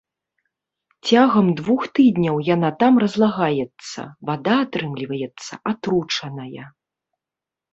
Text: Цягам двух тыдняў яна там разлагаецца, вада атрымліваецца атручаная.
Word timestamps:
Цягам 1.09 1.47
двух 1.59 1.81
тыдняў 1.99 2.39
яна 2.55 2.69
там 2.83 2.93
разлагаецца, 3.05 4.01
вада 4.31 4.55
атрымліваецца 4.65 5.53
атручаная. 5.75 6.65